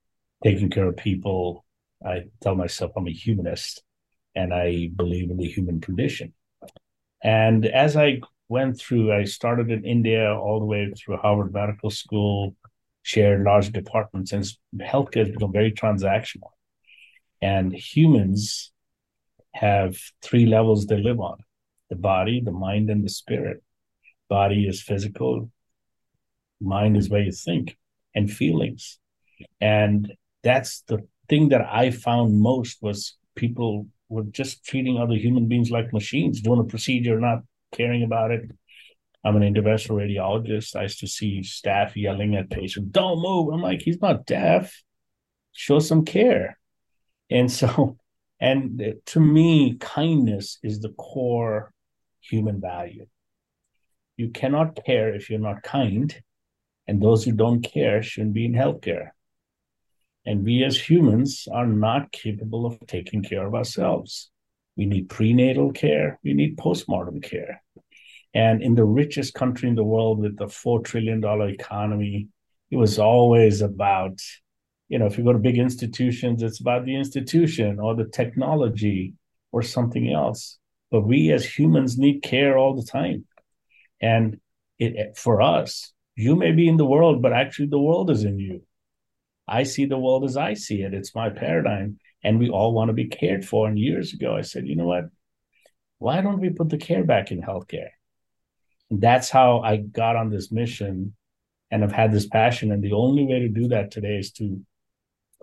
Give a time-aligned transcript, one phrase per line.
[0.44, 1.66] taking care of people.
[2.05, 3.83] I tell myself I'm a humanist
[4.36, 6.33] and I believe in the human condition.
[7.23, 11.89] And as I went through, I started in India all the way through Harvard Medical
[11.89, 12.55] School,
[13.03, 14.45] shared large departments, and
[14.80, 16.49] healthcare has become very transactional.
[17.42, 18.72] And humans
[19.62, 21.38] have three levels they live on
[21.92, 23.62] the body, the mind, and the spirit
[24.28, 25.52] body is physical,
[26.62, 27.78] mind is where you think
[28.16, 28.98] and feelings.
[29.59, 35.48] And that's the thing that I found most was people were just treating other human
[35.48, 37.39] beings like machines, doing a procedure, not
[37.72, 38.49] caring about it.
[39.23, 40.76] I'm an interventional radiologist.
[40.76, 43.54] I used to see staff yelling at patients, don't move.
[43.54, 44.82] I'm like, he's not deaf.
[45.52, 46.58] Show some care.
[47.30, 47.98] And so,
[48.42, 51.72] and to me, kindness is the core
[52.20, 53.06] human value.
[54.18, 56.14] You cannot care if you're not kind,
[56.88, 59.12] and those who don't care shouldn't be in healthcare.
[60.26, 64.32] And we as humans are not capable of taking care of ourselves.
[64.76, 67.64] We need prenatal care, we need postmortem care.
[68.34, 72.30] And in the richest country in the world with the $4 trillion economy,
[72.72, 74.20] it was always about,
[74.92, 79.14] you know, if you go to big institutions, it's about the institution or the technology
[79.54, 80.60] or something else.
[80.92, 83.24] But we as humans need care all the time.
[84.02, 84.42] And
[84.80, 88.38] it, for us, you may be in the world, but actually the world is in
[88.38, 88.64] you.
[89.48, 90.94] I see the world as I see it.
[90.94, 91.98] It's my paradigm.
[92.22, 93.70] And we all want to be cared for.
[93.70, 95.06] And years ago, I said, you know what?
[96.00, 97.92] Why don't we put the care back in healthcare?
[98.90, 101.16] And that's how I got on this mission
[101.72, 102.73] and I've had this passion.
[102.73, 104.60] And the only way to do that today is to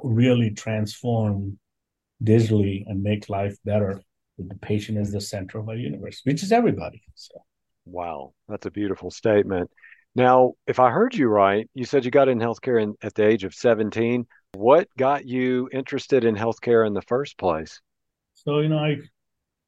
[0.03, 1.59] really transform
[2.23, 4.01] digitally and make life better
[4.37, 7.03] with the patient as the center of our universe, which is everybody.
[7.15, 7.43] So.
[7.85, 9.71] Wow, that's a beautiful statement.
[10.15, 13.27] Now, if I heard you right, you said you got in healthcare in, at the
[13.27, 14.27] age of 17.
[14.55, 17.81] What got you interested in healthcare in the first place?
[18.35, 18.99] So, you know, I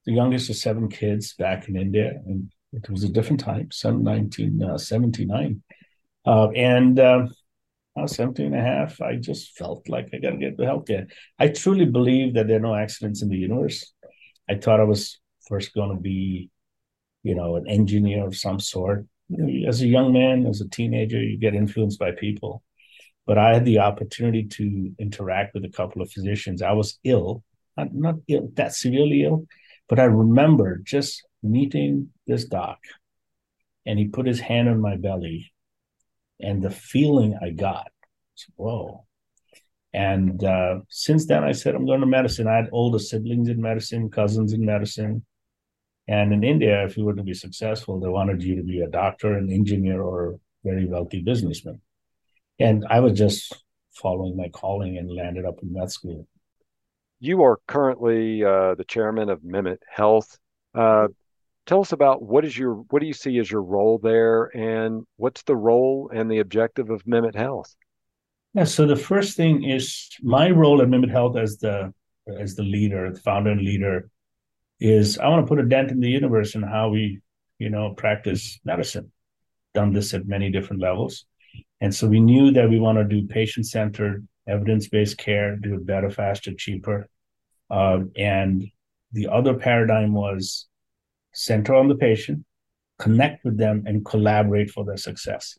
[0.06, 5.62] the youngest of seven kids back in India, and it was a different time, 1979.
[6.26, 7.26] Uh, uh, and uh,
[7.96, 9.00] I was 17 and a half.
[9.00, 11.10] I just felt like I got to get the healthcare.
[11.38, 13.92] I truly believe that there are no accidents in the universe.
[14.48, 16.50] I thought I was first going to be,
[17.22, 19.06] you know, an engineer of some sort
[19.66, 22.62] as a young man, as a teenager, you get influenced by people.
[23.26, 26.62] But I had the opportunity to interact with a couple of physicians.
[26.62, 27.44] I was ill,
[27.76, 29.46] not, not ill, that severely ill,
[29.88, 32.78] but I remember just meeting this doc,
[33.86, 35.52] and he put his hand on my belly,
[36.42, 37.90] and the feeling I got,
[38.56, 39.06] whoa.
[39.92, 42.46] And uh, since then, I said, I'm going to medicine.
[42.46, 45.24] I had older siblings in medicine, cousins in medicine.
[46.06, 48.88] And in India, if you were to be successful, they wanted you to be a
[48.88, 51.80] doctor, an engineer, or a very wealthy businessman.
[52.58, 53.54] And I was just
[53.92, 56.26] following my calling and landed up in med school.
[57.18, 60.38] You are currently uh, the chairman of Mimit Health.
[60.74, 61.08] Uh,
[61.70, 65.06] tell us about what is your what do you see as your role there, and
[65.16, 67.76] what's the role and the objective of Mimit Health?
[68.54, 71.94] Yeah, so the first thing is my role at Mimit Health as the
[72.38, 74.10] as the leader, the founder and leader
[74.80, 77.20] is I want to put a dent in the universe in how we,
[77.60, 79.12] you know, practice medicine.
[79.72, 81.24] Done this at many different levels.
[81.80, 85.74] And so we knew that we want to do patient centered, evidence based care, do
[85.74, 87.08] it better, faster, cheaper.
[87.70, 88.64] Uh, and
[89.12, 90.66] the other paradigm was
[91.32, 92.44] center on the patient,
[92.98, 95.58] connect with them, and collaborate for their success.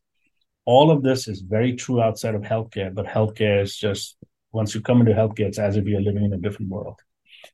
[0.65, 4.17] All of this is very true outside of healthcare, but healthcare is just
[4.51, 6.99] once you come into healthcare, it's as if you're living in a different world.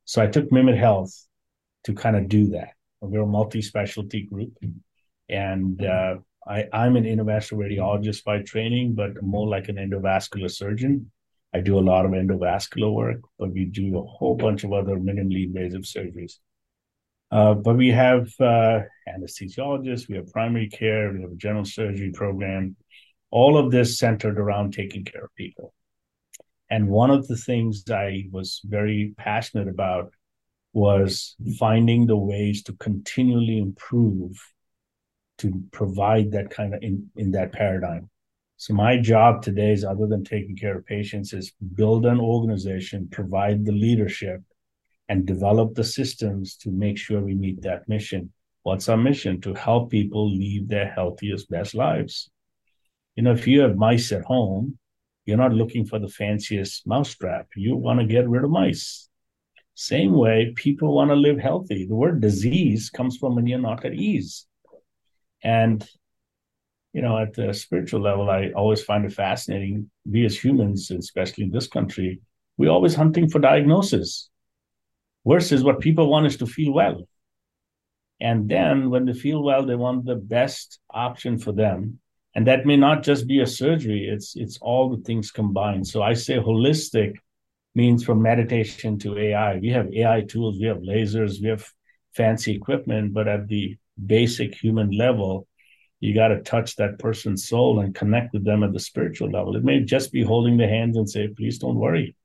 [0.05, 1.13] So I took Mimit Health
[1.85, 2.69] to kind of do that.
[2.99, 4.57] We're a multi-specialty group,
[5.29, 6.15] and uh,
[6.47, 11.11] I, I'm an interventional radiologist by training, but more like an endovascular surgeon.
[11.53, 14.95] I do a lot of endovascular work, but we do a whole bunch of other
[14.95, 16.39] minimally invasive surgeries.
[17.29, 22.11] Uh, but we have uh, anesthesiologists, we have primary care, we have a general surgery
[22.11, 22.75] program,
[23.31, 25.73] all of this centered around taking care of people.
[26.69, 30.11] And one of the things I was very passionate about
[30.73, 34.39] was finding the ways to continually improve
[35.39, 38.09] to provide that kind of in, in that paradigm.
[38.57, 43.07] So my job today is other than taking care of patients is build an organization,
[43.11, 44.41] provide the leadership
[45.09, 48.31] and develop the systems to make sure we meet that mission.
[48.63, 49.39] What's our mission?
[49.41, 52.29] To help people live their healthiest, best lives.
[53.15, 54.77] You know, if you have mice at home,
[55.25, 57.47] you're not looking for the fanciest mousetrap.
[57.55, 59.09] You want to get rid of mice.
[59.75, 61.85] Same way, people want to live healthy.
[61.85, 64.47] The word disease comes from when you're not at ease.
[65.43, 65.87] And,
[66.93, 69.91] you know, at the spiritual level, I always find it fascinating.
[70.09, 72.21] We as humans, especially in this country,
[72.57, 74.29] we're always hunting for diagnosis.
[75.27, 77.07] Versus what people want is to feel well.
[78.19, 81.99] And then when they feel well, they want the best option for them.
[82.33, 85.87] And that may not just be a surgery, it's it's all the things combined.
[85.87, 87.15] So I say holistic
[87.75, 89.57] means from meditation to AI.
[89.57, 91.65] We have AI tools, we have lasers, we have
[92.15, 95.47] fancy equipment, but at the basic human level,
[95.99, 99.55] you got to touch that person's soul and connect with them at the spiritual level.
[99.55, 102.15] It may just be holding the hands and say, please don't worry.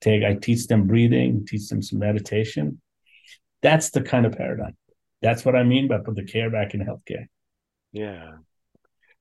[0.00, 2.80] Take, I teach them breathing, teach them some meditation.
[3.62, 4.76] That's the kind of paradigm.
[5.22, 7.26] That's what I mean by put the care back in healthcare.
[7.92, 8.32] Yeah.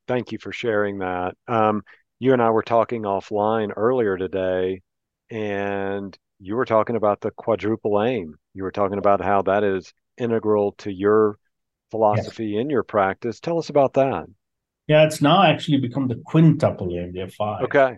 [0.07, 1.35] Thank you for sharing that.
[1.47, 1.81] Um,
[2.19, 4.81] you and I were talking offline earlier today,
[5.29, 8.35] and you were talking about the quadruple aim.
[8.53, 11.38] You were talking about how that is integral to your
[11.91, 12.62] philosophy yes.
[12.62, 13.39] in your practice.
[13.39, 14.25] Tell us about that.
[14.88, 17.12] Yeah, it's now actually become the quintuple aim.
[17.13, 17.63] There are five.
[17.63, 17.97] Okay.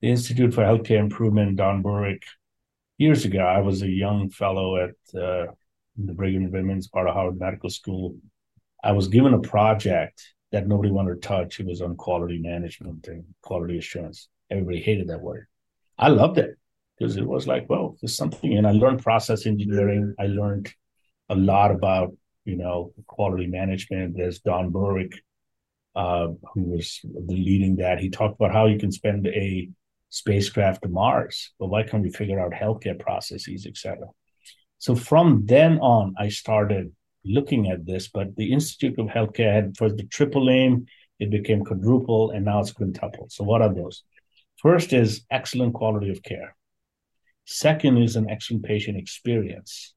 [0.00, 2.22] The Institute for Healthcare Improvement, Don Berwick.
[2.98, 5.52] Years ago, I was a young fellow at uh,
[5.96, 8.16] the Brigham and Women's part of Harvard Medical School.
[8.82, 10.22] I was given a project
[10.52, 11.60] that nobody wanted to touch.
[11.60, 14.28] It was on quality management and quality assurance.
[14.50, 15.46] Everybody hated that word.
[15.98, 16.56] I loved it
[16.98, 18.56] because it was like, well, there's something.
[18.56, 20.14] And I learned process engineering.
[20.18, 20.72] I learned
[21.28, 22.12] a lot about
[22.48, 24.16] you know, quality management.
[24.16, 25.12] There's Don Berwick,
[25.94, 28.00] uh, who was leading that.
[28.00, 29.68] He talked about how you can spend a
[30.10, 34.06] spacecraft to Mars, but why can't we figure out healthcare processes, etc.
[34.78, 36.92] So from then on, I started
[37.24, 38.08] looking at this.
[38.08, 40.86] But the Institute of Healthcare had first the triple aim,
[41.18, 43.26] it became quadruple, and now it's quintuple.
[43.28, 44.02] So what are those?
[44.56, 46.56] First is excellent quality of care.
[47.44, 49.94] Second is an excellent patient experience.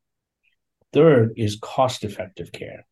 [0.94, 2.86] Third is cost effective care.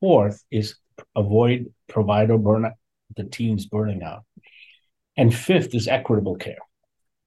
[0.00, 0.76] Fourth is
[1.16, 2.74] avoid provider burnout,
[3.16, 4.24] the teams burning out.
[5.16, 6.58] And fifth is equitable care.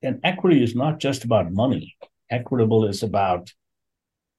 [0.02, 1.96] And equity is not just about money,
[2.30, 3.52] equitable is about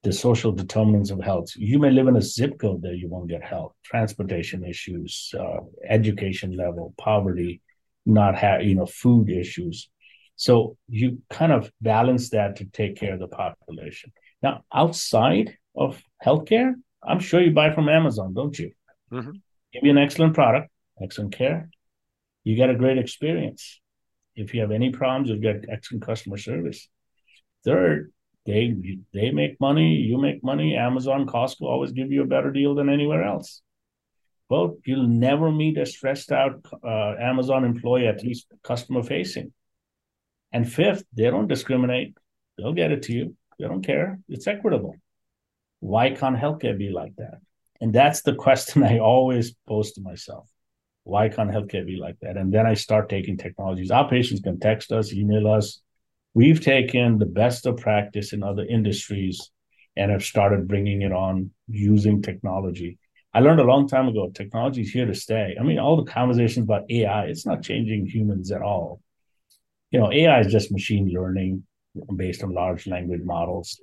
[0.05, 1.49] the social determinants of health.
[1.57, 5.61] You may live in a zip code that you won't get help, transportation issues, uh,
[5.89, 7.61] education level, poverty,
[8.07, 9.91] not have you know food issues.
[10.37, 14.13] So you kind of balance that to take care of the population.
[14.41, 18.71] Now, outside of healthcare, I'm sure you buy from Amazon, don't you?
[19.13, 19.33] Mm-hmm.
[19.73, 20.71] Give you an excellent product,
[21.03, 21.69] excellent care.
[22.49, 23.79] You get a great experience.
[24.35, 26.89] If you have any problems, you'll get excellent customer service.
[27.63, 28.11] Third,
[28.47, 28.75] they
[29.13, 30.75] they make money, you make money.
[30.75, 33.61] Amazon, Costco always give you a better deal than anywhere else.
[34.49, 39.53] Well, you'll never meet a stressed out uh, Amazon employee, at least customer facing.
[40.51, 42.17] And fifth, they don't discriminate.
[42.57, 43.37] They'll get it to you.
[43.59, 44.21] They don't care.
[44.27, 44.95] It's equitable.
[45.81, 47.41] Why can't healthcare be like that?
[47.79, 50.49] And that's the question I always pose to myself.
[51.09, 52.37] Why can't healthcare be like that?
[52.37, 53.91] And then I start taking technologies.
[53.91, 55.81] Our patients can text us, email us.
[56.35, 59.51] We've taken the best of practice in other industries
[59.97, 62.99] and have started bringing it on using technology.
[63.33, 65.57] I learned a long time ago technology is here to stay.
[65.59, 69.01] I mean, all the conversations about AI, it's not changing humans at all.
[69.91, 71.65] You know, AI is just machine learning
[72.17, 73.81] based on large language models.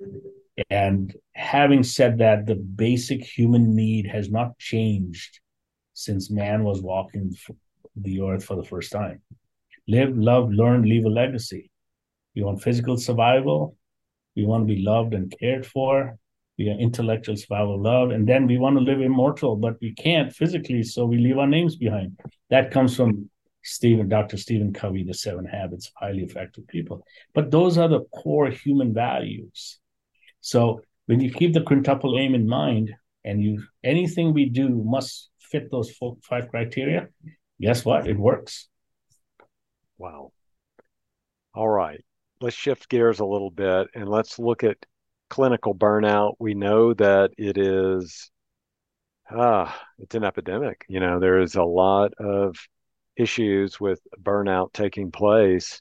[0.70, 5.40] And having said that, the basic human need has not changed
[5.96, 7.34] since man was walking
[7.96, 9.22] the earth for the first time.
[9.88, 11.70] Live, love, learn, leave a legacy.
[12.34, 13.76] We want physical survival.
[14.36, 16.18] We want to be loved and cared for.
[16.58, 20.30] We are intellectual survival, love, and then we want to live immortal, but we can't
[20.34, 22.20] physically, so we leave our names behind.
[22.50, 23.30] That comes from
[23.62, 24.36] Stephen, Dr.
[24.36, 27.06] Stephen Covey, The Seven Habits of Highly Effective People.
[27.32, 29.78] But those are the core human values.
[30.42, 32.94] So when you keep the quintuple aim in mind,
[33.26, 37.08] and you anything we do must fit those four, five criteria,
[37.60, 38.06] guess what?
[38.06, 38.68] It works.
[39.98, 40.32] Wow.
[41.54, 42.04] All right.
[42.40, 44.84] Let's shift gears a little bit and let's look at
[45.30, 46.34] clinical burnout.
[46.38, 48.30] We know that it is
[49.30, 50.84] ah, it's an epidemic.
[50.88, 52.56] You know, there is a lot of
[53.16, 55.80] issues with burnout taking place.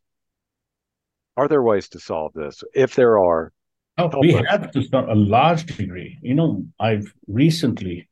[1.37, 2.63] Are there ways to solve this?
[2.73, 3.51] If there are,
[3.97, 4.45] oh, we us.
[4.49, 6.17] have to a large degree.
[6.21, 8.07] You know, I've recently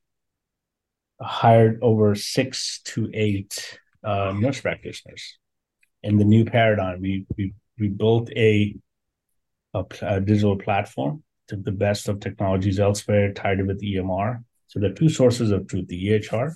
[1.24, 5.38] hired over six to eight uh, nurse practitioners.
[6.04, 8.76] In the new paradigm, we we we built a,
[9.74, 14.44] a, a digital platform, took the best of technologies elsewhere, tied it with EMR.
[14.68, 16.54] So there are two sources of truth: the EHR,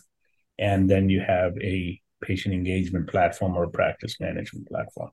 [0.60, 5.12] and then you have a patient engagement platform or practice management platform.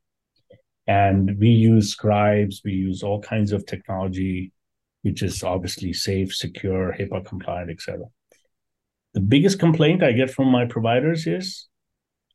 [0.86, 4.52] And we use scribes, we use all kinds of technology,
[5.02, 8.04] which is obviously safe, secure, HIPAA compliant, etc.
[9.14, 11.68] The biggest complaint I get from my providers is,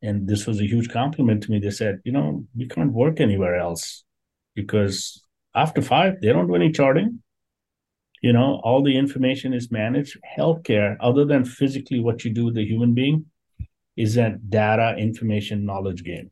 [0.01, 3.19] and this was a huge compliment to me, they said, you know, we can't work
[3.19, 4.05] anywhere else
[4.55, 7.21] because after five, they don't do any charting.
[8.21, 10.17] You know, all the information is managed.
[10.37, 13.25] Healthcare, other than physically what you do with the human being,
[13.97, 16.31] is a data information knowledge game.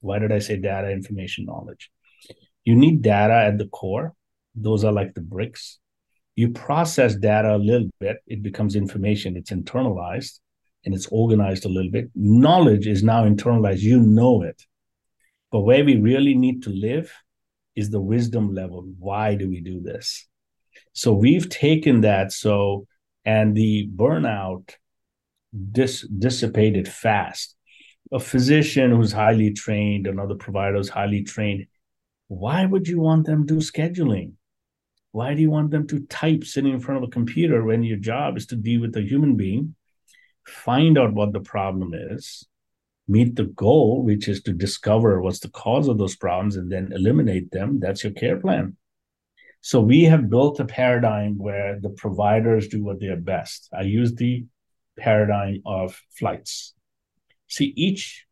[0.00, 1.90] Why did I say data information knowledge?
[2.64, 4.14] You need data at the core.
[4.54, 5.78] Those are like the bricks.
[6.38, 10.38] You process data a little bit, it becomes information, it's internalized
[10.84, 12.12] and it's organized a little bit.
[12.14, 14.62] Knowledge is now internalized, you know it.
[15.50, 17.12] But where we really need to live
[17.74, 18.88] is the wisdom level.
[19.00, 20.28] Why do we do this?
[20.92, 22.30] So we've taken that.
[22.30, 22.86] So,
[23.24, 24.76] and the burnout
[25.72, 27.56] dis- dissipated fast.
[28.12, 31.66] A physician who's highly trained, another provider who's highly trained,
[32.28, 34.34] why would you want them to do scheduling?
[35.12, 37.98] Why do you want them to type sitting in front of a computer when your
[37.98, 39.74] job is to deal with a human being,
[40.46, 42.46] find out what the problem is,
[43.06, 46.92] meet the goal, which is to discover what's the cause of those problems and then
[46.92, 47.80] eliminate them?
[47.80, 48.76] That's your care plan.
[49.60, 53.68] So we have built a paradigm where the providers do what they are best.
[53.76, 54.44] I use the
[54.96, 56.74] paradigm of flights.
[57.48, 58.26] See, each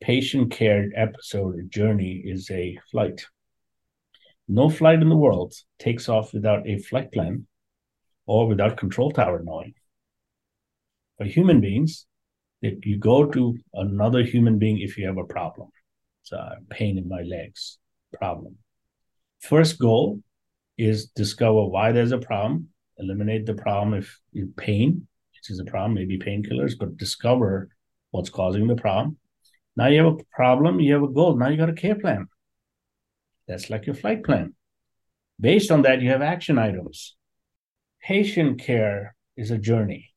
[0.00, 3.26] patient care episode or journey is a flight.
[4.52, 7.46] No flight in the world takes off without a flight plan
[8.26, 9.74] or without control tower knowing.
[11.18, 12.06] For human beings,
[12.60, 15.68] if you go to another human being if you have a problem,
[16.22, 17.78] it's a pain in my legs
[18.18, 18.56] problem.
[19.38, 20.20] First goal
[20.76, 25.64] is discover why there's a problem, eliminate the problem if you pain, which is a
[25.64, 27.68] problem, maybe painkillers, but discover
[28.10, 29.16] what's causing the problem.
[29.76, 31.36] Now you have a problem, you have a goal.
[31.36, 32.26] Now you got a care plan.
[33.50, 34.54] That's like your flight plan.
[35.40, 37.16] Based on that, you have action items.
[38.00, 40.14] Patient care is a journey.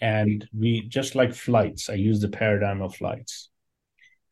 [0.00, 3.50] And we, just like flights, I use the paradigm of flights.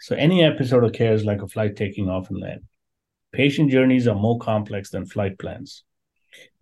[0.01, 2.63] So any episode of care is like a flight taking off and land.
[3.33, 5.85] Patient journeys are more complex than flight plans.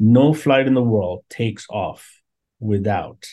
[0.00, 2.21] No flight in the world takes off
[2.59, 3.26] without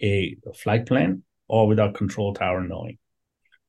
[0.00, 2.96] a flight plan or without control tower knowing.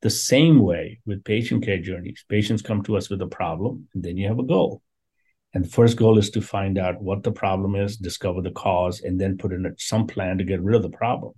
[0.03, 4.03] The same way with patient care journeys, patients come to us with a problem, and
[4.03, 4.81] then you have a goal.
[5.53, 8.99] And the first goal is to find out what the problem is, discover the cause,
[8.99, 11.31] and then put in some plan to get rid of the problem.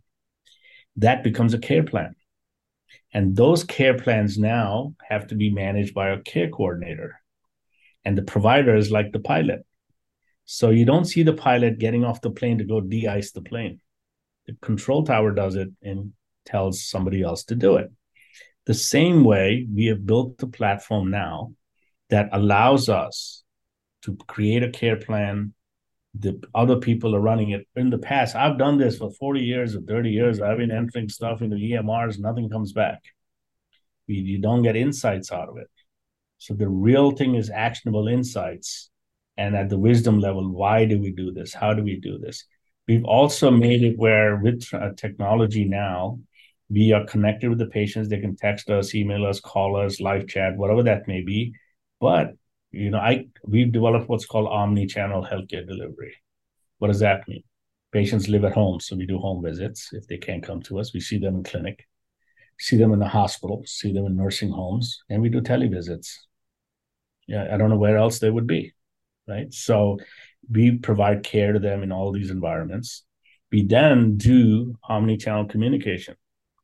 [0.95, 2.15] That becomes a care plan.
[3.13, 7.21] And those care plans now have to be managed by a care coordinator.
[8.03, 9.63] And the provider is like the pilot.
[10.45, 13.79] So you don't see the pilot getting off the plane to go de-ice the plane.
[14.47, 16.13] The control tower does it and
[16.45, 17.91] tells somebody else to do it.
[18.65, 21.53] The same way we have built the platform now
[22.09, 23.43] that allows us
[24.03, 25.53] to create a care plan.
[26.17, 27.67] The other people are running it.
[27.75, 30.41] In the past, I've done this for 40 years or 30 years.
[30.41, 33.01] I've been entering stuff into EMRs, nothing comes back.
[34.07, 35.69] You don't get insights out of it.
[36.37, 38.89] So the real thing is actionable insights
[39.37, 42.45] and at the wisdom level why do we do this how do we do this
[42.87, 46.19] we've also made it where with uh, technology now
[46.69, 50.27] we are connected with the patients they can text us email us call us live
[50.27, 51.53] chat whatever that may be
[51.99, 52.33] but
[52.71, 56.15] you know i we've developed what's called omni-channel healthcare delivery
[56.79, 57.43] what does that mean
[57.95, 59.91] Patients live at home, so we do home visits.
[59.93, 61.87] If they can't come to us, we see them in clinic,
[62.59, 66.09] see them in the hospital, see them in nursing homes, and we do televisits.
[67.25, 68.73] Yeah, I don't know where else they would be,
[69.29, 69.53] right?
[69.53, 69.97] So
[70.51, 73.05] we provide care to them in all these environments.
[73.49, 76.17] We then do omni-channel communication.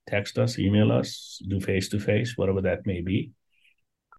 [0.08, 3.32] Text us, email us, do face-to-face, whatever that may be.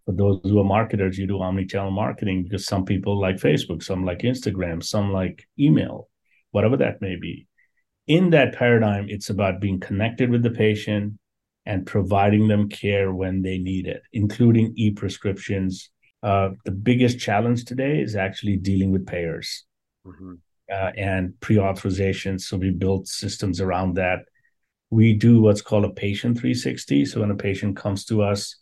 [0.06, 4.04] For those who are marketers, you do omni-channel marketing because some people like Facebook, some
[4.04, 6.08] like Instagram, some like email,
[6.50, 7.46] whatever that may be.
[8.06, 11.14] In that paradigm, it's about being connected with the patient
[11.66, 15.90] and providing them care when they need it, including e-prescriptions.
[16.22, 19.64] Uh, the biggest challenge today is actually dealing with payers
[20.04, 20.34] mm-hmm.
[20.72, 22.38] uh, and pre-authorization.
[22.38, 24.20] So we built systems around that.
[24.92, 27.06] We do what's called a patient 360.
[27.06, 28.56] So when a patient comes to us,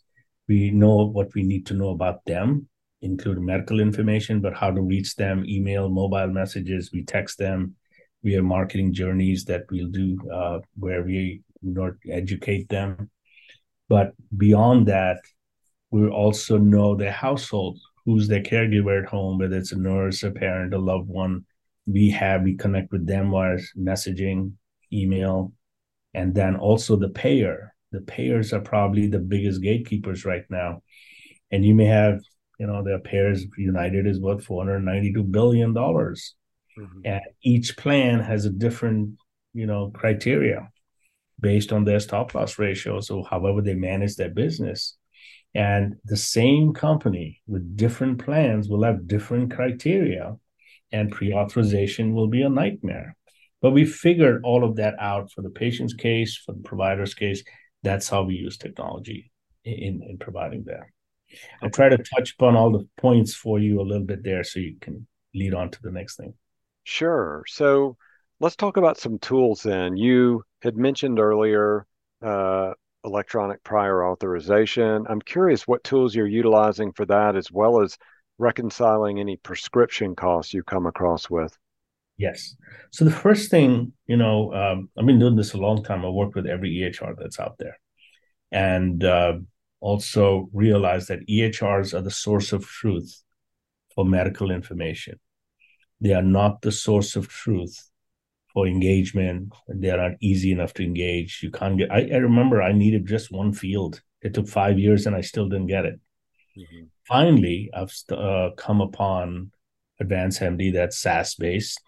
[0.47, 2.69] we know what we need to know about them,
[3.01, 7.75] including medical information, but how to reach them, email, mobile messages, we text them.
[8.23, 11.41] We have marketing journeys that we'll do uh, where we
[12.09, 13.09] educate them.
[13.89, 15.19] But beyond that,
[15.89, 20.31] we also know their household, who's their caregiver at home, whether it's a nurse, a
[20.31, 21.43] parent, a loved one.
[21.87, 24.53] We have, we connect with them via messaging,
[24.93, 25.51] email,
[26.13, 30.81] and then also the payer the payers are probably the biggest gatekeepers right now.
[31.51, 32.21] And you may have,
[32.57, 35.73] you know, their payers, United is what, $492 billion.
[35.73, 37.01] Mm-hmm.
[37.03, 39.17] And each plan has a different,
[39.53, 40.69] you know, criteria
[41.39, 43.01] based on their stop loss ratio.
[43.01, 44.97] So however they manage their business.
[45.53, 50.37] And the same company with different plans will have different criteria,
[50.93, 53.17] and pre authorization will be a nightmare.
[53.61, 57.43] But we figured all of that out for the patient's case, for the provider's case,
[57.83, 59.31] that's how we use technology
[59.63, 60.83] in, in providing that.
[61.61, 64.59] I'll try to touch upon all the points for you a little bit there so
[64.59, 66.33] you can lead on to the next thing.
[66.83, 67.43] Sure.
[67.47, 67.97] So
[68.39, 69.95] let's talk about some tools then.
[69.95, 71.85] You had mentioned earlier
[72.21, 75.05] uh, electronic prior authorization.
[75.09, 77.97] I'm curious what tools you're utilizing for that, as well as
[78.37, 81.55] reconciling any prescription costs you come across with.
[82.21, 82.55] Yes.
[82.91, 86.05] So the first thing, you know, um, I've been doing this a long time.
[86.05, 87.79] I work with every EHR that's out there,
[88.51, 89.39] and uh,
[89.79, 93.23] also realize that EHRs are the source of truth
[93.95, 95.19] for medical information.
[95.99, 97.89] They are not the source of truth
[98.53, 99.53] for engagement.
[99.67, 101.39] They are not easy enough to engage.
[101.41, 101.91] You can't get.
[101.91, 103.99] I, I remember I needed just one field.
[104.21, 105.99] It took five years, and I still didn't get it.
[106.55, 106.83] Mm-hmm.
[107.07, 109.51] Finally, I've uh, come upon
[109.99, 111.79] AdvancedMD that's SaaS based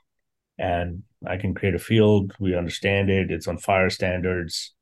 [0.63, 2.33] and I can create a field.
[2.39, 3.31] We understand it.
[3.31, 4.73] It's on FHIR standards,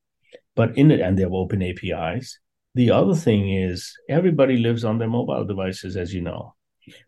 [0.55, 2.39] but in it, and they have open APIs.
[2.75, 6.53] The other thing is everybody lives on their mobile devices, as you know.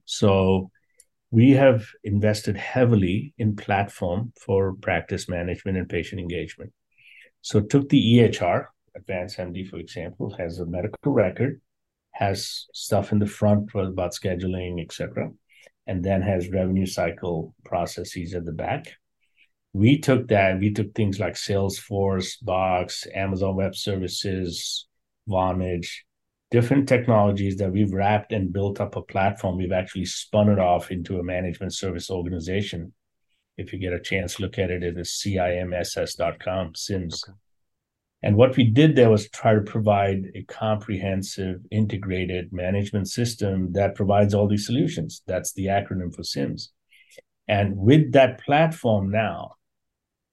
[0.05, 0.71] So
[1.29, 6.73] we have invested heavily in platform for practice management and patient engagement.
[7.41, 8.65] So took the EHR,
[8.97, 11.61] AdvancedMD, for example, has a medical record,
[12.11, 15.31] has stuff in the front about scheduling, etc
[15.87, 18.93] and then has revenue cycle processes at the back.
[19.73, 24.87] We took that, we took things like Salesforce, Box, Amazon Web Services,
[25.27, 25.89] Vonage,
[26.51, 29.57] different technologies that we've wrapped and built up a platform.
[29.57, 32.93] We've actually spun it off into a management service organization.
[33.57, 34.83] If you get a chance, look at it.
[34.83, 37.23] Is cimss.com, SIMS.
[37.27, 37.37] Okay.
[38.23, 43.95] And what we did there was try to provide a comprehensive, integrated management system that
[43.95, 45.21] provides all these solutions.
[45.27, 46.71] That's the acronym for SIMS.
[47.49, 49.55] And with that platform now,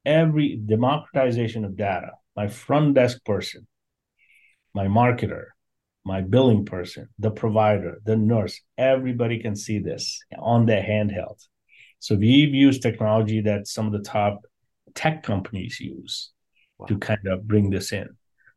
[0.07, 3.67] every democratization of data, my front desk person,
[4.73, 5.47] my marketer,
[6.05, 11.45] my billing person, the provider, the nurse, everybody can see this on their handheld.
[11.99, 14.43] So we've used technology that some of the top
[14.95, 16.31] tech companies use
[16.89, 18.09] to kind of bring this in.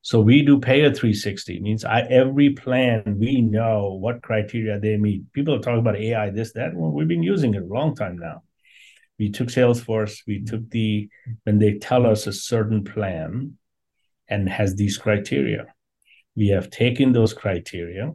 [0.02, 5.32] So we do payer 360 means I every plan we know what criteria they meet.
[5.32, 6.76] People are talking about AI, this, that.
[6.76, 8.44] Well, we've been using it a long time now.
[9.18, 11.10] We took Salesforce, we took the
[11.46, 13.58] when they tell us a certain plan
[14.28, 15.68] and has these criteria.
[16.36, 18.12] We have taken those criteria,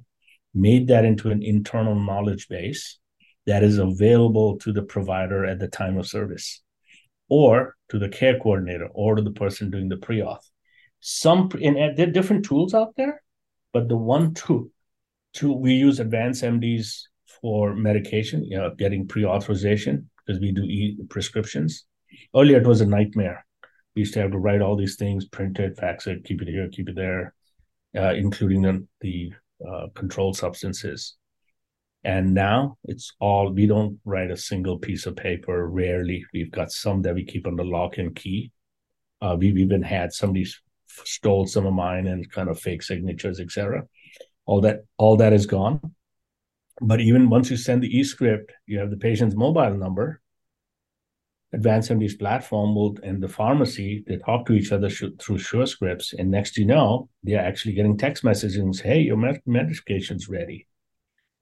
[0.55, 2.99] made that into an internal knowledge base
[3.47, 6.61] that is available to the provider at the time of service
[7.28, 10.44] or to the care coordinator or to the person doing the pre-auth.
[11.00, 13.22] Some and there are different tools out there,
[13.72, 14.68] but the one tool,
[15.32, 17.08] tool we use AdvancedMD's
[17.40, 21.84] for medication, you know, getting pre-authorization because we do e prescriptions.
[22.34, 23.44] Earlier it was a nightmare.
[23.94, 26.48] We used to have to write all these things, print it, fax it, keep it
[26.48, 27.34] here, keep it there,
[27.96, 29.32] uh, including the, the
[29.66, 31.17] uh, controlled substances.
[32.09, 35.68] And now it's all, we don't write a single piece of paper.
[35.68, 36.25] Rarely.
[36.33, 38.51] We've got some that we keep the lock and key.
[39.21, 40.47] Uh, we've even had somebody
[40.87, 43.83] stole some of mine and kind of fake signatures, etc.
[44.47, 45.83] All that, all that is gone.
[46.81, 50.23] But even once you send the e-script, you have the patient's mobile number.
[51.55, 56.31] AdvancedMD's platform will and the pharmacy they talk to each other sh- through Surescripts, and
[56.31, 60.68] next you know they're actually getting text messages "Hey, your med- medication's ready."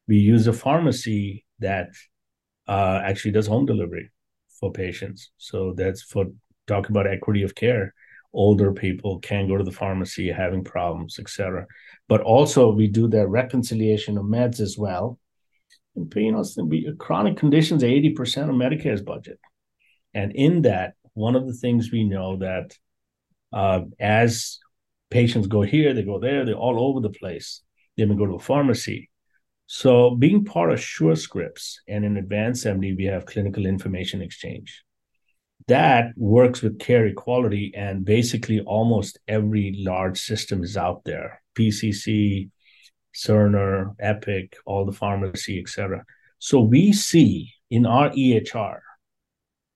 [0.09, 1.89] We use a pharmacy that
[2.69, 4.11] uh, actually does home delivery
[4.61, 6.27] for patients, so that's for
[6.67, 7.95] talk about equity of care.
[8.33, 11.67] Older people can go to the pharmacy having problems, etc.
[12.09, 15.19] But also we do the reconciliation of meds as well
[15.97, 16.45] And you know,
[16.99, 19.39] chronic conditions are 80% of Medicare's budget.
[20.15, 22.77] And in that, one of the things we know that
[23.53, 24.59] uh, as
[25.11, 27.63] patients go here, they go there, they're all over the place.
[27.97, 29.11] They may go to a pharmacy.
[29.67, 34.85] So being part of Surescripts and in AdvancedMD, we have clinical information exchange.
[35.69, 41.43] That works with Carequality, and basically almost every large system is out there.
[41.59, 42.51] PCC,
[43.15, 46.05] Cerner, Epic, all the pharmacy, etc.
[46.39, 48.79] So we see in our EHR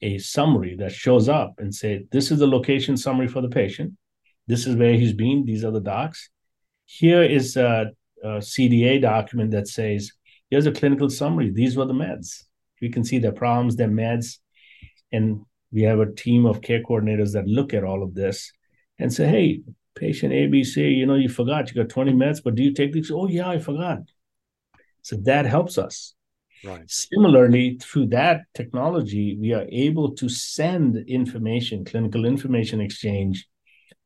[0.03, 3.94] a summary that shows up and say, this is the location summary for the patient.
[4.46, 5.44] This is where he's been.
[5.44, 6.31] These are the docs.
[6.87, 7.90] Here is a,
[8.22, 10.12] a CDA document that says,
[10.50, 11.50] here's a clinical summary.
[11.50, 12.44] These were the meds.
[12.80, 14.38] We can see their problems, their meds.
[15.12, 18.52] And we have a team of care coordinators that look at all of this
[18.98, 19.62] and say, hey,
[19.94, 23.11] patient ABC, you know, you forgot you got 20 meds, but do you take these?
[23.11, 23.98] Oh, yeah, I forgot.
[25.02, 26.14] So that helps us.
[26.62, 26.83] Right.
[26.90, 33.46] Similarly, through that technology, we are able to send information, clinical information exchange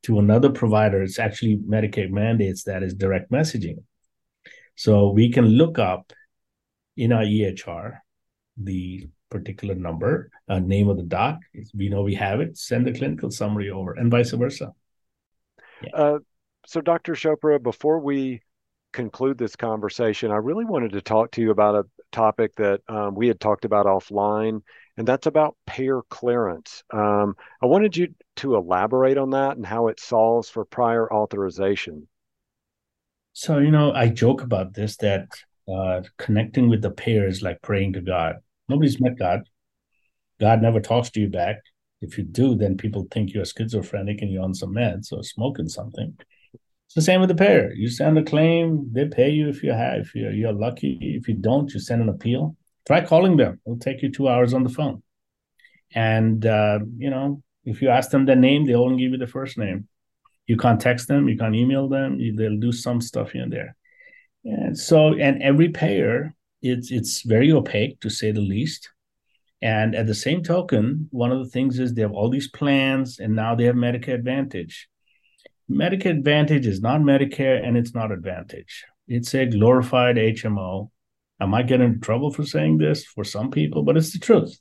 [0.05, 1.03] to another provider.
[1.03, 3.83] It's actually Medicaid mandates that is direct messaging.
[4.77, 6.13] So we can look up
[6.97, 7.99] in our EHR
[8.57, 11.41] the particular number, uh, name of the doc.
[11.75, 14.73] We know we have it, send the clinical summary over, and vice versa.
[15.93, 16.19] Uh,
[16.67, 17.15] so, Dr.
[17.15, 18.43] Chopra, before we
[18.93, 23.15] conclude this conversation, I really wanted to talk to you about a topic that um,
[23.15, 24.63] we had talked about offline,
[24.97, 26.85] and that's about payer clearance.
[26.93, 32.07] Um, I wanted you to elaborate on that and how it solves for prior authorization.
[33.35, 35.27] So, you know, I joke about this that
[35.69, 38.37] uh, connecting with the payer is like praying to God.
[38.69, 39.43] Nobody's met God.
[40.41, 41.57] God never talks to you back.
[42.01, 45.69] If you do, then people think you're schizophrenic and you're on some meds or smoking
[45.69, 46.17] something.
[46.87, 47.73] It's the same with the payer.
[47.75, 50.03] You send a claim, they pay you if you have.
[50.03, 50.97] If you're, you're lucky.
[51.01, 52.57] If you don't, you send an appeal.
[52.87, 53.61] Try calling them.
[53.67, 55.03] It'll take you two hours on the phone.
[55.93, 59.27] And uh, you know, if you ask them their name, they only give you the
[59.27, 59.89] first name.
[60.47, 62.21] You can't text them, you can't email them.
[62.21, 63.77] You, they'll do some stuff here and there.
[64.45, 68.91] And so, and every payer, it's it's very opaque to say the least.
[69.63, 73.19] And at the same token, one of the things is they have all these plans
[73.19, 74.89] and now they have Medicare Advantage.
[75.71, 78.85] Medicare Advantage is not Medicare and it's not Advantage.
[79.09, 80.91] It's a glorified HMO.
[81.41, 84.59] I might get into trouble for saying this for some people, but it's the truth.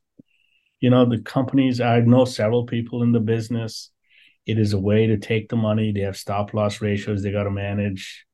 [0.79, 3.91] You know, the companies, I know several people in the business.
[4.45, 5.91] It is a way to take the money.
[5.91, 8.25] They have stop loss ratios they got to manage.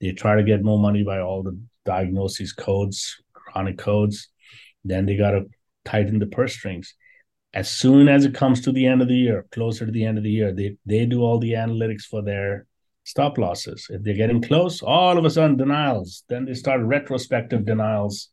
[0.00, 4.28] They try to get more money by all the diagnoses codes, chronic codes.
[4.84, 5.46] Then they got to
[5.84, 6.94] tighten the purse strings.
[7.52, 10.16] As soon as it comes to the end of the year, closer to the end
[10.16, 12.66] of the year, they they do all the analytics for their
[13.04, 13.86] stop losses.
[13.90, 16.22] If they're getting close, all of a sudden denials.
[16.28, 18.30] Then they start retrospective denials.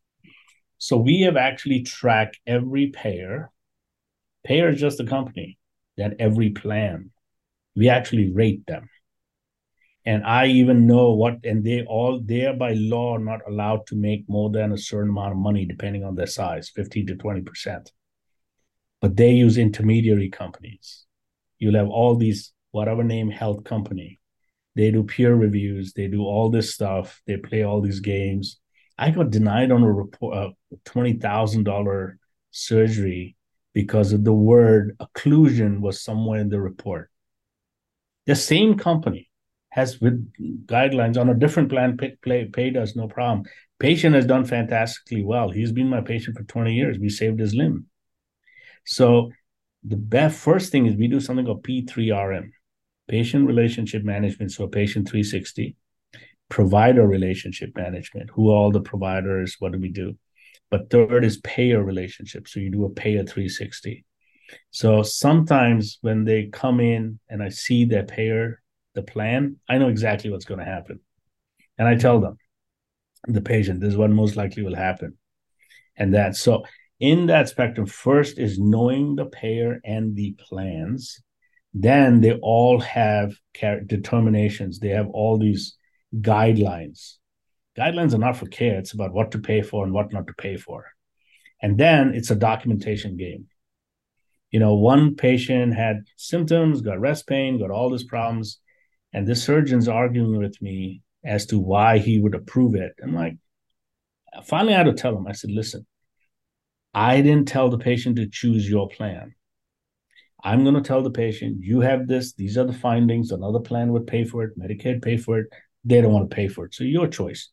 [0.78, 3.52] So we have actually tracked every payer.
[4.46, 5.58] Payer is just a company.
[5.98, 7.12] Then every plan.
[7.78, 8.90] We actually rate them.
[10.04, 13.96] And i even know what and they all they are by law not allowed to
[13.96, 17.42] make more than a certain amount of money depending on their size 15 to 20
[17.42, 17.92] percent.
[19.00, 21.06] But they use intermediary companies.
[21.60, 24.20] You'll have all these whatever name health company.
[24.76, 25.94] They do peer reviews.
[25.94, 27.22] They do all this stuff.
[27.28, 28.60] They play all these games.
[28.98, 32.14] I got denied on a report uh, a $20000
[32.50, 33.36] surgery
[33.74, 37.12] because of the word occlusion was somewhere in the report
[38.28, 39.30] the same company
[39.70, 40.32] has with
[40.68, 43.46] guidelines on a different plan pay, pay, paid us no problem.
[43.80, 45.50] Patient has done fantastically well.
[45.50, 47.00] He's been my patient for 20 years.
[47.00, 47.86] We saved his limb.
[48.86, 49.32] So
[49.84, 52.50] the best first thing is we do something called p3rm
[53.08, 54.52] patient relationship management.
[54.52, 55.76] So a patient 360
[56.50, 58.30] provider relationship management.
[58.34, 59.56] Who are all the providers?
[59.60, 60.18] What do we do?
[60.70, 62.48] But third is payer relationship.
[62.48, 64.06] So you do a payer 360
[64.72, 68.62] so sometimes when they come in and i see their payer
[68.98, 71.00] the plan, I know exactly what's going to happen.
[71.78, 72.38] And I tell them,
[73.28, 73.80] the patient.
[73.80, 75.18] This is what most likely will happen.
[75.96, 76.64] And that so
[77.00, 81.22] in that spectrum, first is knowing the payer and the plans.
[81.74, 83.36] Then they all have
[83.86, 84.80] determinations.
[84.80, 85.78] They have all these
[86.16, 87.18] guidelines.
[87.78, 88.80] Guidelines are not for care.
[88.80, 90.86] It's about what to pay for and what not to pay for.
[91.62, 93.46] And then it's a documentation game.
[94.52, 98.60] You know, one patient had symptoms, got rest pain, got all these problems,
[99.14, 102.94] and the surgeon's arguing with me as to why he would approve it.
[103.04, 103.38] I'm like,
[104.46, 105.86] finally, I had to tell him, I said, listen,
[106.94, 109.36] I didn't tell the patient to choose your plan.
[110.44, 113.92] I'm going to tell the patient, you have this, these are the findings, another plan
[113.92, 115.48] would pay for it, Medicaid pay for it.
[115.84, 116.76] They don't want to pay for it.
[116.76, 117.50] So your choice.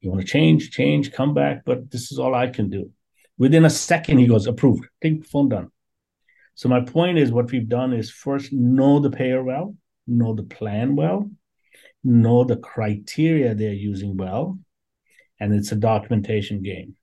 [0.00, 2.90] You want to change, change, come back, but this is all I can do.
[3.38, 4.86] Within a second, he goes, approved.
[5.02, 5.70] Take phone done.
[6.54, 9.74] So my point is what we've done is first know the payer well,
[10.06, 11.30] know the plan well,
[12.02, 14.58] know the criteria they're using well,
[15.40, 16.96] and it's a documentation game.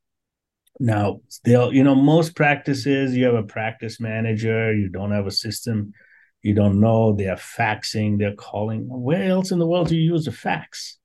[0.80, 5.32] Now, they'll, you know, most practices, you have a practice manager, you don't have a
[5.32, 5.94] system,
[6.42, 8.86] you don't know, they're faxing, they're calling.
[8.88, 10.98] Where else in the world do you use a fax?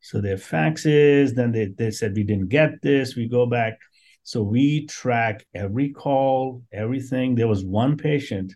[0.00, 3.78] So their faxes, then they, they said, we didn't get this, we go back.
[4.24, 7.34] So we track every call, everything.
[7.34, 8.54] There was one patient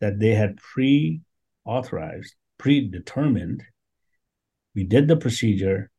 [0.00, 1.22] that they had pre
[1.64, 3.62] authorized, predetermined.
[4.74, 5.90] We did the procedure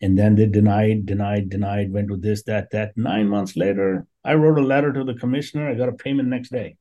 [0.00, 2.96] and then they denied, denied, denied, went with this, that, that.
[2.96, 5.68] Nine months later, I wrote a letter to the commissioner.
[5.68, 6.76] I got a payment next day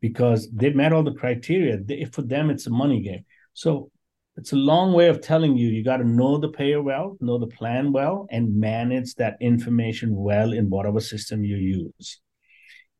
[0.00, 1.78] because they met all the criteria.
[1.78, 3.24] They, for them, it's a money game.
[3.54, 3.90] So
[4.38, 7.38] it's a long way of telling you you got to know the payer well, know
[7.38, 12.20] the plan well, and manage that information well in whatever system you use.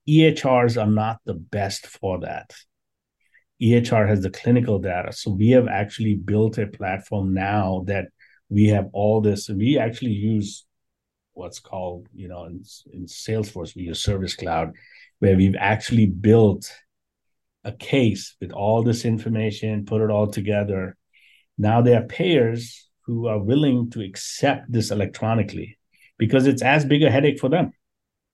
[0.08, 2.52] EHRs are not the best for that.
[3.62, 5.12] EHR has the clinical data.
[5.12, 8.06] So we have actually built a platform now that
[8.48, 9.48] we have all this.
[9.48, 10.66] We actually use
[11.34, 14.72] what's called, you know, in, in Salesforce, we use Service Cloud,
[15.20, 16.72] where we've actually built
[17.62, 20.96] a case with all this information, put it all together.
[21.58, 25.78] Now there are payers who are willing to accept this electronically
[26.18, 27.72] because it's as big a headache for them.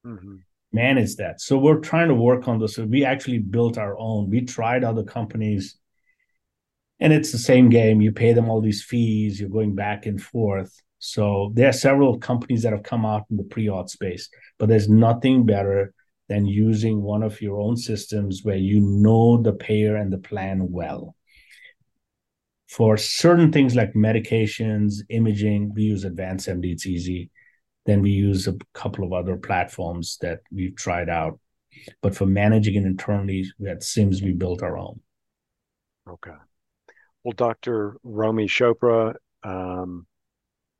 [0.06, 0.36] Mm-hmm.
[0.72, 1.40] Manage that.
[1.40, 2.74] So we're trying to work on this.
[2.74, 4.28] So we actually built our own.
[4.28, 5.78] We tried other companies
[7.00, 8.00] and it's the same game.
[8.00, 10.80] You pay them all these fees, you're going back and forth.
[10.98, 14.88] So there are several companies that have come out in the pre-auth space, but there's
[14.88, 15.92] nothing better
[16.28, 20.70] than using one of your own systems where you know the payer and the plan
[20.70, 21.14] well.
[22.74, 27.30] For certain things like medications, imaging, we use AdvancedMD, it's easy.
[27.86, 31.38] Then we use a couple of other platforms that we've tried out.
[32.02, 34.98] But for managing it internally at SIMS, we built our own.
[36.10, 36.34] Okay.
[37.22, 37.96] Well, Dr.
[38.02, 40.08] Romi Chopra, um,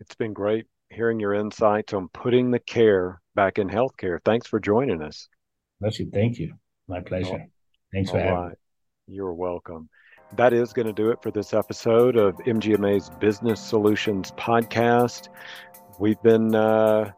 [0.01, 4.19] it's been great hearing your insights on putting the care back in healthcare.
[4.25, 5.29] Thanks for joining us.
[5.81, 6.11] Bless you.
[6.13, 6.55] Thank you.
[6.89, 7.47] My pleasure.
[7.93, 8.49] Thanks for having right.
[9.07, 9.15] me.
[9.15, 9.89] You're welcome.
[10.33, 15.29] That is going to do it for this episode of MGMA's Business Solutions podcast.
[15.99, 17.13] We've been uh,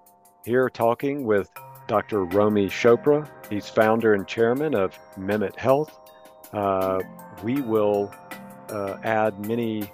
[0.44, 1.50] here talking with
[1.86, 2.24] Dr.
[2.24, 3.26] Romi Chopra.
[3.48, 5.98] He's founder and chairman of Mimit Health.
[6.52, 7.00] Uh,
[7.42, 8.12] we will
[8.68, 9.90] uh, add many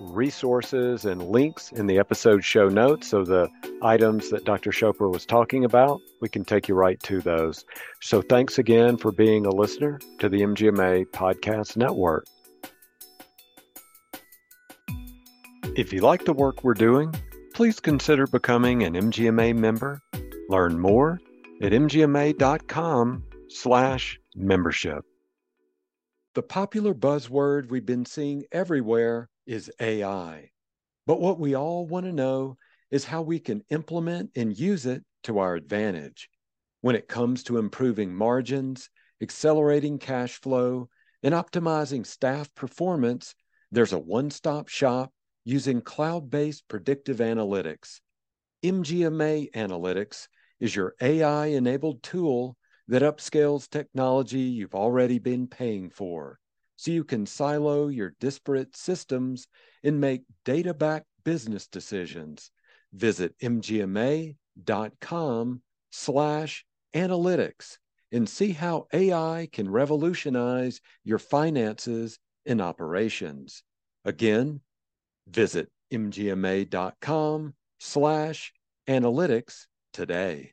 [0.00, 3.08] resources and links in the episode show notes.
[3.08, 3.48] So the
[3.82, 4.70] items that Dr.
[4.70, 7.64] Chopra was talking about, we can take you right to those.
[8.00, 12.26] So thanks again for being a listener to the MGMA Podcast Network.
[15.76, 17.14] If you like the work we're doing,
[17.54, 20.00] please consider becoming an MGMA member.
[20.48, 21.20] Learn more
[21.62, 25.04] at mgma.com slash membership.
[26.34, 30.50] The popular buzzword we've been seeing everywhere is AI.
[31.06, 32.58] But what we all want to know
[32.90, 36.28] is how we can implement and use it to our advantage.
[36.82, 40.90] When it comes to improving margins, accelerating cash flow,
[41.22, 43.34] and optimizing staff performance,
[43.72, 45.12] there's a one stop shop
[45.44, 48.00] using cloud based predictive analytics.
[48.62, 50.28] MGMA Analytics
[50.60, 52.56] is your AI enabled tool
[52.88, 56.38] that upscales technology you've already been paying for
[56.78, 59.48] so you can silo your disparate systems
[59.82, 62.52] and make data backed business decisions.
[62.92, 64.36] Visit mgma.com
[65.90, 66.64] slash
[66.94, 67.78] analytics
[68.12, 73.64] and see how AI can revolutionize your finances and operations.
[74.04, 74.60] Again,
[75.28, 78.52] visit mgma.com slash
[78.88, 80.52] analytics today.